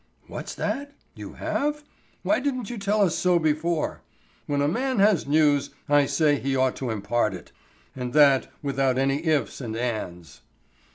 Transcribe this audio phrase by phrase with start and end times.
[0.25, 0.95] "What's that?
[1.13, 1.83] You have?
[2.23, 4.01] Why didn't you tell us so before?
[4.47, 7.51] When a man has news, I say he ought to impart it,
[7.95, 10.41] and that without any ifs and ands."